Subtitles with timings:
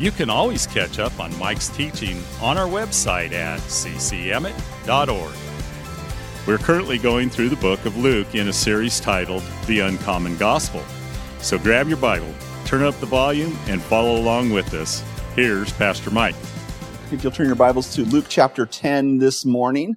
[0.00, 5.34] you can always catch up on Mike's teaching on our website at ccemmett.org.
[6.46, 10.82] We're currently going through the book of Luke in a series titled The Uncommon Gospel.
[11.40, 12.32] So grab your Bible,
[12.64, 15.04] turn up the volume, and follow along with us.
[15.36, 16.34] Here's Pastor Mike.
[17.12, 19.96] If you'll turn your Bibles to Luke chapter 10 this morning,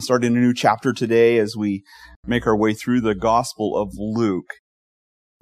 [0.00, 1.82] starting a new chapter today as we
[2.24, 4.46] make our way through the Gospel of Luke.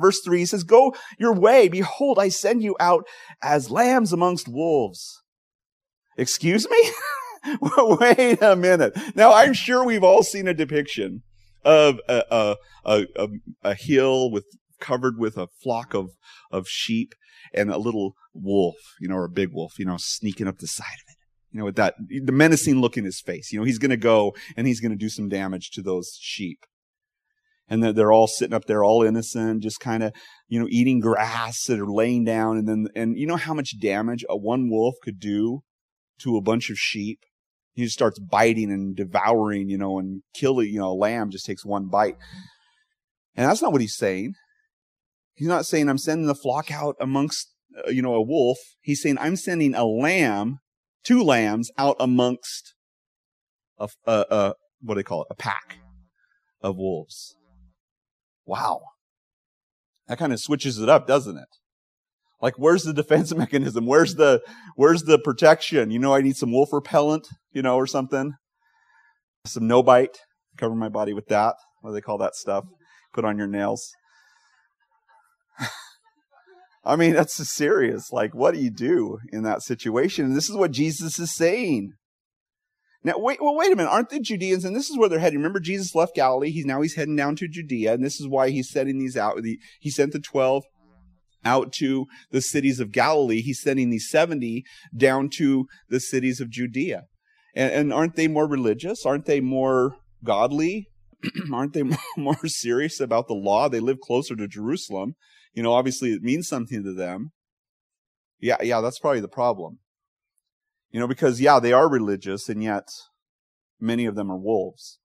[0.00, 1.68] Verse 3 he says, Go your way.
[1.68, 3.04] Behold, I send you out
[3.42, 5.22] as lambs amongst wolves.
[6.16, 6.90] Excuse me?
[7.78, 8.96] Wait a minute.
[9.14, 11.22] Now, I'm sure we've all seen a depiction
[11.64, 13.28] of a, a, a,
[13.62, 14.44] a, hill with
[14.80, 16.10] covered with a flock of,
[16.50, 17.14] of sheep
[17.52, 20.66] and a little wolf, you know, or a big wolf, you know, sneaking up the
[20.66, 21.16] side of it.
[21.50, 23.52] You know, with that, the menacing look in his face.
[23.52, 26.16] You know, he's going to go and he's going to do some damage to those
[26.20, 26.60] sheep
[27.68, 30.12] and that they're all sitting up there all innocent just kind of
[30.48, 34.24] you know eating grass or laying down and then and you know how much damage
[34.28, 35.62] a one wolf could do
[36.20, 37.20] to a bunch of sheep?
[37.74, 41.46] He just starts biting and devouring you know and killing you know a lamb just
[41.46, 42.16] takes one bite.
[43.36, 44.34] And that's not what he's saying.
[45.34, 47.52] He's not saying i'm sending the flock out amongst
[47.86, 48.58] uh, you know a wolf.
[48.80, 50.58] He's saying i'm sending a lamb
[51.04, 52.74] two lambs out amongst
[53.78, 55.28] a, a, a what do they call it?
[55.30, 55.78] A pack
[56.60, 57.36] of wolves
[58.48, 58.80] Wow.
[60.08, 61.48] That kind of switches it up, doesn't it?
[62.40, 63.84] Like, where's the defense mechanism?
[63.86, 64.40] Where's the,
[64.74, 65.90] where's the protection?
[65.90, 68.32] You know, I need some wolf repellent, you know, or something.
[69.44, 70.16] Some no bite.
[70.56, 71.56] Cover my body with that.
[71.82, 72.64] What do they call that stuff?
[73.12, 73.92] Put on your nails.
[76.84, 78.10] I mean, that's serious.
[78.10, 80.24] Like, what do you do in that situation?
[80.24, 81.92] And this is what Jesus is saying.
[83.04, 83.90] Now, wait, well, wait a minute.
[83.90, 85.38] Aren't the Judeans, and this is where they're heading.
[85.38, 86.50] Remember, Jesus left Galilee.
[86.50, 89.40] He's now he's heading down to Judea, and this is why he's sending these out.
[89.80, 90.64] He sent the 12
[91.44, 93.40] out to the cities of Galilee.
[93.40, 94.64] He's sending these 70
[94.96, 97.04] down to the cities of Judea.
[97.54, 99.06] And, and aren't they more religious?
[99.06, 100.88] Aren't they more godly?
[101.52, 101.84] aren't they
[102.16, 103.68] more serious about the law?
[103.68, 105.14] They live closer to Jerusalem.
[105.54, 107.30] You know, obviously it means something to them.
[108.40, 109.78] Yeah, yeah, that's probably the problem.
[110.90, 112.88] You know, because yeah, they are religious and yet
[113.80, 114.98] many of them are wolves.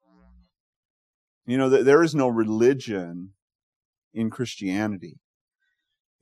[1.45, 3.33] You know, there is no religion
[4.13, 5.17] in Christianity.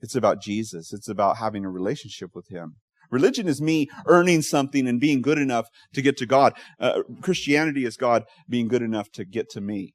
[0.00, 0.92] It's about Jesus.
[0.92, 2.76] It's about having a relationship with Him.
[3.10, 6.54] Religion is me earning something and being good enough to get to God.
[6.80, 9.94] Uh, Christianity is God being good enough to get to me,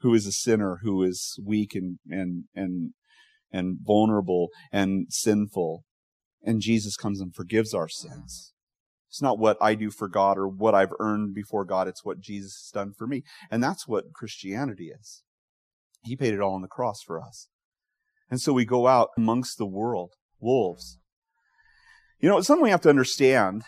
[0.00, 2.92] who is a sinner, who is weak and, and, and,
[3.52, 5.84] and vulnerable and sinful
[6.44, 8.52] and Jesus comes and forgives our sins.
[9.08, 11.86] It's not what I do for God or what I've earned before God.
[11.86, 13.24] It's what Jesus has done for me.
[13.50, 15.22] And that's what Christianity is.
[16.02, 17.48] He paid it all on the cross for us.
[18.30, 20.98] And so we go out amongst the world, wolves.
[22.20, 23.64] You know, it's something we have to understand.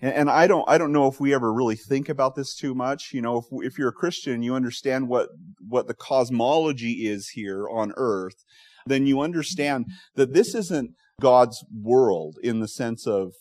[0.00, 3.10] And I don't, I don't know if we ever really think about this too much.
[3.12, 5.30] You know, if, if you're a Christian, you understand what,
[5.66, 8.44] what the cosmology is here on earth,
[8.86, 13.32] then you understand that this isn't God's world in the sense of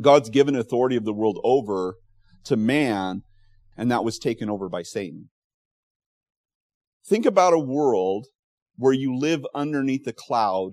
[0.00, 1.94] God's given authority of the world over
[2.44, 3.22] to man,
[3.76, 5.30] and that was taken over by Satan.
[7.06, 8.26] Think about a world
[8.76, 10.72] where you live underneath the cloud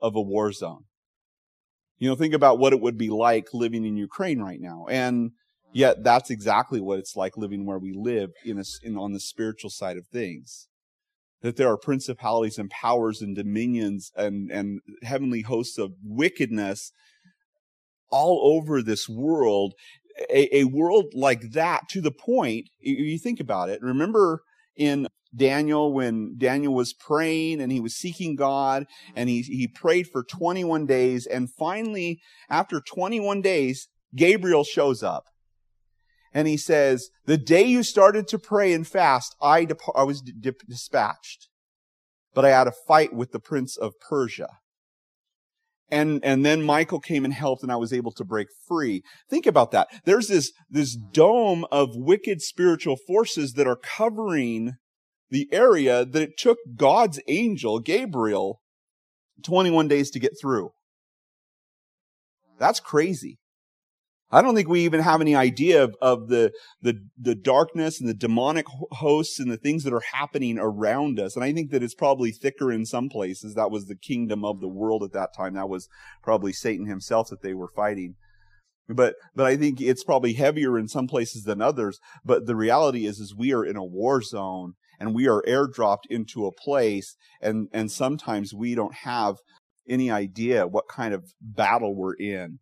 [0.00, 0.84] of a war zone.
[1.98, 4.86] You know, think about what it would be like living in Ukraine right now.
[4.88, 5.32] And
[5.72, 9.20] yet that's exactly what it's like living where we live in, a, in on the
[9.20, 10.68] spiritual side of things
[11.42, 16.92] that there are principalities and powers and dominions and, and heavenly hosts of wickedness
[18.10, 19.74] all over this world.
[20.30, 23.80] A, a world like that to the point, you think about it.
[23.80, 24.42] Remember
[24.76, 30.08] in Daniel when Daniel was praying and he was seeking God and he, he prayed
[30.08, 35.26] for 21 days and finally after 21 days, Gabriel shows up
[36.32, 41.48] and he says, the day you started to pray and fast, I, I was dispatched,
[42.34, 44.48] but I had a fight with the prince of Persia.
[45.90, 49.02] And, and then Michael came and helped and I was able to break free.
[49.30, 49.88] Think about that.
[50.04, 54.74] There's this, this dome of wicked spiritual forces that are covering
[55.30, 58.60] the area that it took God's angel, Gabriel,
[59.44, 60.70] 21 days to get through.
[62.58, 63.38] That's crazy.
[64.30, 66.52] I don't think we even have any idea of, of the,
[66.82, 71.34] the, the darkness and the demonic hosts and the things that are happening around us.
[71.34, 73.54] And I think that it's probably thicker in some places.
[73.54, 75.54] That was the kingdom of the world at that time.
[75.54, 75.88] That was
[76.22, 78.16] probably Satan himself that they were fighting.
[78.86, 81.98] But, but I think it's probably heavier in some places than others.
[82.22, 86.06] But the reality is, is we are in a war zone and we are airdropped
[86.10, 89.36] into a place and, and sometimes we don't have
[89.88, 92.58] any idea what kind of battle we're in.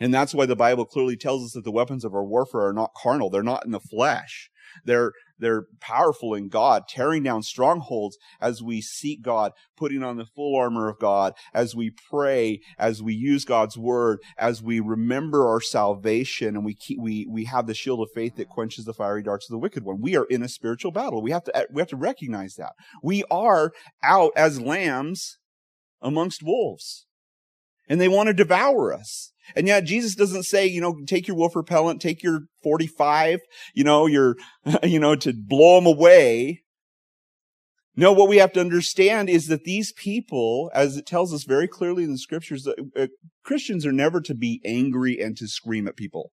[0.00, 2.72] And that's why the Bible clearly tells us that the weapons of our warfare are
[2.72, 3.30] not carnal.
[3.30, 4.50] They're not in the flesh.
[4.84, 10.26] They're, they're powerful in God, tearing down strongholds as we seek God, putting on the
[10.26, 15.48] full armor of God, as we pray, as we use God's word, as we remember
[15.48, 18.94] our salvation and we keep, we, we have the shield of faith that quenches the
[18.94, 20.00] fiery darts of the wicked one.
[20.00, 21.22] We are in a spiritual battle.
[21.22, 22.72] We have to, we have to recognize that.
[23.02, 23.72] We are
[24.02, 25.38] out as lambs
[26.00, 27.06] amongst wolves
[27.88, 29.32] and they want to devour us.
[29.56, 33.40] And yet Jesus doesn't say, you know, take your wolf repellent, take your 45,
[33.74, 34.36] you know, your,
[34.82, 36.62] you know, to blow them away.
[37.96, 41.66] No, what we have to understand is that these people, as it tells us very
[41.66, 43.06] clearly in the scriptures, that uh,
[43.42, 46.30] Christians are never to be angry and to scream at people.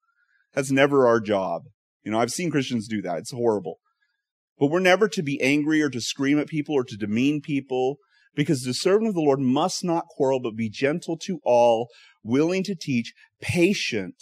[0.54, 1.62] That's never our job.
[2.04, 3.18] You know, I've seen Christians do that.
[3.18, 3.80] It's horrible.
[4.58, 7.96] But we're never to be angry or to scream at people or to demean people
[8.38, 11.88] because the servant of the Lord must not quarrel, but be gentle to all,
[12.22, 14.14] willing to teach, patient.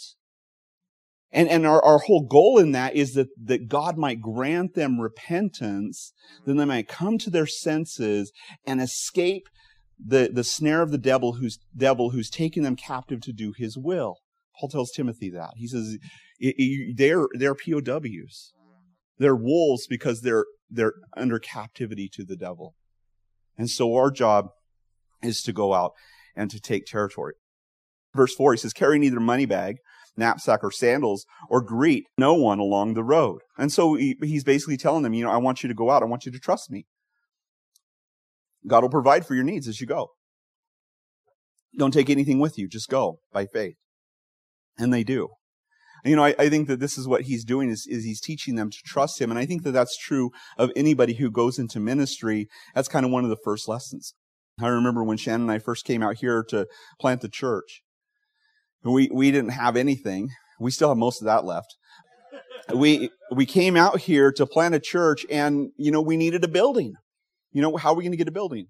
[1.31, 4.99] And, and our, our whole goal in that is that, that God might grant them
[4.99, 6.13] repentance,
[6.47, 8.31] then they might come to their senses
[8.65, 9.43] and escape
[10.03, 13.77] the, the snare of the devil who's, devil who's taking them captive to do his
[13.77, 14.15] will.
[14.59, 15.51] Paul tells Timothy that.
[15.57, 15.95] He says,
[16.95, 18.53] they're, they're POWs.
[19.19, 22.73] They're wolves because they're, they're under captivity to the devil.
[23.57, 24.49] And so our job
[25.23, 25.93] is to go out
[26.35, 27.33] and to take territory.
[28.15, 29.77] Verse 4, he says, carry neither money bag,
[30.15, 33.41] knapsack, or sandals, or greet no one along the road.
[33.57, 36.03] And so he, he's basically telling them, you know, I want you to go out.
[36.03, 36.85] I want you to trust me.
[38.65, 40.11] God will provide for your needs as you go.
[41.77, 42.67] Don't take anything with you.
[42.67, 43.75] Just go by faith.
[44.77, 45.29] And they do
[46.05, 48.55] you know, I, I, think that this is what he's doing is, is he's teaching
[48.55, 49.29] them to trust him.
[49.29, 52.47] And I think that that's true of anybody who goes into ministry.
[52.75, 54.13] That's kind of one of the first lessons.
[54.59, 56.67] I remember when Shannon and I first came out here to
[56.99, 57.81] plant the church.
[58.83, 60.29] We, we didn't have anything.
[60.59, 61.75] We still have most of that left.
[62.73, 66.47] We, we came out here to plant a church and, you know, we needed a
[66.47, 66.93] building.
[67.51, 68.67] You know, how are we going to get a building?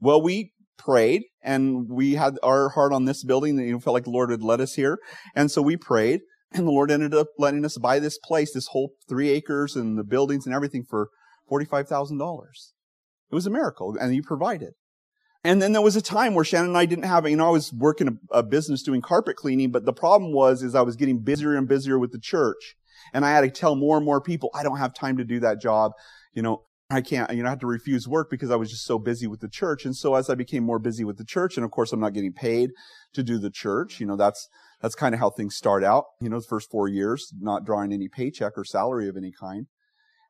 [0.00, 3.94] Well, we prayed and we had our heart on this building that you know, felt
[3.94, 4.98] like the Lord had led us here.
[5.34, 6.20] And so we prayed
[6.54, 9.98] and the Lord ended up letting us buy this place, this whole three acres and
[9.98, 11.08] the buildings and everything for
[11.50, 12.20] $45,000.
[13.30, 14.74] It was a miracle and He provided.
[15.42, 17.50] And then there was a time where Shannon and I didn't have, you know, I
[17.50, 20.96] was working a, a business doing carpet cleaning, but the problem was, is I was
[20.96, 22.76] getting busier and busier with the church.
[23.12, 25.40] And I had to tell more and more people, I don't have time to do
[25.40, 25.92] that job.
[26.32, 28.84] You know, I can't, you know, I had to refuse work because I was just
[28.84, 29.86] so busy with the church.
[29.86, 32.12] And so as I became more busy with the church, and of course I'm not
[32.12, 32.70] getting paid
[33.14, 34.46] to do the church, you know, that's,
[34.82, 36.04] that's kind of how things start out.
[36.20, 39.66] You know, the first four years, not drawing any paycheck or salary of any kind.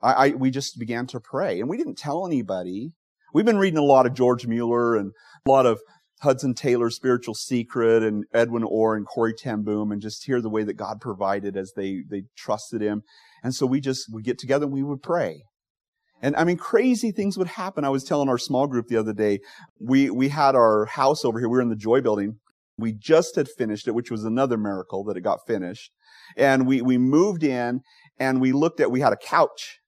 [0.00, 2.92] I, I we just began to pray and we didn't tell anybody.
[3.32, 5.10] We've been reading a lot of George Mueller and
[5.44, 5.80] a lot of
[6.22, 10.48] Hudson Taylor's Spiritual Secret and Edwin Orr and Corrie ten Boom and just hear the
[10.48, 13.02] way that God provided as they, they trusted him.
[13.42, 15.42] And so we just, we get together and we would pray.
[16.22, 17.84] And I mean, crazy things would happen.
[17.84, 19.40] I was telling our small group the other day,
[19.78, 21.48] we, we had our house over here.
[21.48, 22.38] We were in the Joy building
[22.76, 25.92] we just had finished it, which was another miracle that it got finished.
[26.36, 27.80] And we, we moved in
[28.18, 29.78] and we looked at, we had a couch.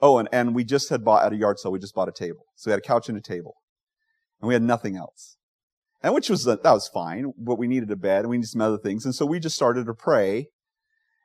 [0.00, 2.12] Oh, and, and we just had bought at a yard sale, we just bought a
[2.12, 2.46] table.
[2.56, 3.56] So we had a couch and a table.
[4.40, 5.36] And we had nothing else.
[6.02, 8.60] And which was, that was fine, but we needed a bed and we needed some
[8.60, 9.04] other things.
[9.04, 10.48] And so we just started to pray.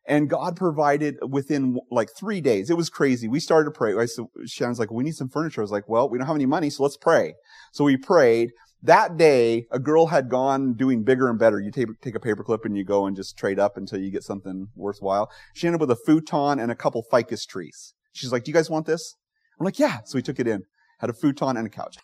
[0.07, 2.69] And God provided within like three days.
[2.69, 3.27] It was crazy.
[3.27, 3.93] We started to pray.
[3.93, 5.59] I said, Shannon's like, we need some furniture.
[5.59, 7.33] I was like, well, we don't have any money, so let's pray.
[7.73, 8.51] So we prayed.
[8.81, 11.59] That day, a girl had gone doing bigger and better.
[11.59, 14.23] You take, take a paperclip and you go and just trade up until you get
[14.23, 15.29] something worthwhile.
[15.53, 17.93] She ended up with a futon and a couple ficus trees.
[18.13, 19.15] She's like, do you guys want this?
[19.59, 19.99] I'm like, yeah.
[20.05, 20.63] So we took it in.
[20.99, 21.97] Had a futon and a couch.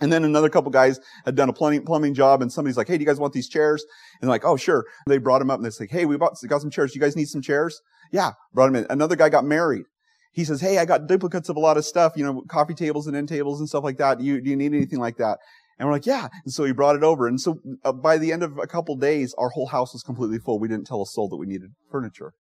[0.00, 2.96] And then another couple guys had done a plumbing, plumbing job and somebody's like, hey,
[2.96, 3.84] do you guys want these chairs?
[4.20, 4.86] And they're like, oh, sure.
[5.06, 6.94] They brought them up and they say, hey, we bought, got some chairs.
[6.94, 7.80] You guys need some chairs?
[8.10, 8.32] Yeah.
[8.54, 8.86] Brought them in.
[8.90, 9.84] Another guy got married.
[10.32, 13.06] He says, hey, I got duplicates of a lot of stuff, you know, coffee tables
[13.06, 14.18] and end tables and stuff like that.
[14.18, 15.38] Do you, do you need anything like that?
[15.78, 16.28] And we're like, yeah.
[16.44, 17.26] And so he brought it over.
[17.26, 20.38] And so uh, by the end of a couple days, our whole house was completely
[20.38, 20.60] full.
[20.60, 22.32] We didn't tell a soul that we needed furniture.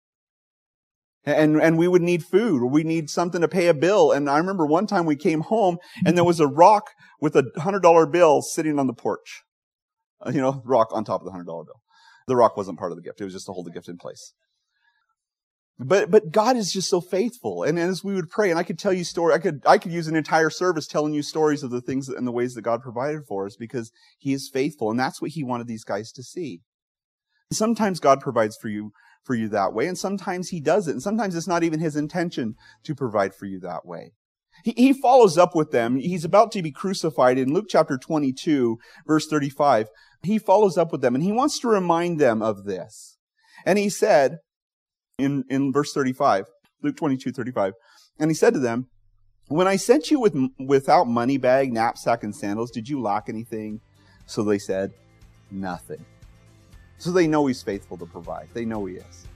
[1.30, 4.12] And, and we would need food or we need something to pay a bill.
[4.12, 7.46] And I remember one time we came home and there was a rock with a
[7.58, 9.44] hundred dollar bill sitting on the porch.
[10.26, 11.82] Uh, you know, rock on top of the hundred dollar bill.
[12.28, 13.22] The rock wasn't part of the gift.
[13.22, 14.34] It was just to hold the gift in place.
[15.80, 17.64] But, but God is just so faithful.
[17.64, 19.94] And as we would pray, and I could tell you story, I could, I could
[19.94, 22.64] use an entire service telling you stories of the things that, and the ways that
[22.64, 24.92] God provided for us because He is faithful.
[24.92, 26.62] And that's what He wanted these guys to see.
[27.52, 28.92] Sometimes God provides for you,
[29.24, 30.92] for you that way, and sometimes He does it.
[30.92, 34.14] And sometimes it's not even His intention to provide for you that way.
[34.64, 35.98] He, he follows up with them.
[35.98, 39.88] He's about to be crucified in Luke chapter 22, verse 35.
[40.24, 43.18] He follows up with them and he wants to remind them of this.
[43.66, 44.40] And he said,
[45.18, 46.46] in, in verse 35,
[46.82, 47.74] Luke 22, 35.
[48.20, 48.88] And he said to them,
[49.48, 53.82] When I sent you with, without money bag, knapsack, and sandals, did you lack anything?
[54.26, 54.92] So they said,
[55.52, 56.06] Nothing.
[57.00, 58.50] So they know he's faithful to provide.
[58.54, 59.28] They know he is.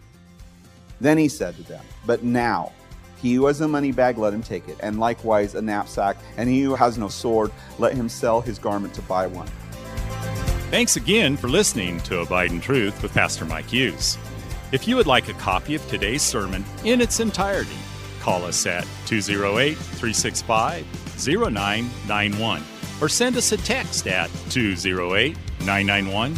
[1.00, 2.74] Then he said to them, But now,
[3.22, 6.18] he who has a money bag, let him take it, and likewise a knapsack.
[6.38, 9.48] And he who has no sword, let him sell his garment to buy one.
[10.70, 14.18] Thanks again for listening to Abide in Truth with Pastor Mike Hughes.
[14.74, 17.78] If you would like a copy of today's sermon in its entirety,
[18.20, 20.86] call us at 208 365
[21.28, 22.64] 0991
[23.00, 26.38] or send us a text at 208 991